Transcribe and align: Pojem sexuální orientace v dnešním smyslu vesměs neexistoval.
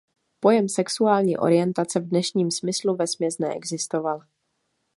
Pojem 0.39 0.69
sexuální 0.69 1.37
orientace 1.37 1.99
v 1.99 2.07
dnešním 2.07 2.51
smyslu 2.51 2.95
vesměs 2.95 3.37
neexistoval. 3.37 4.21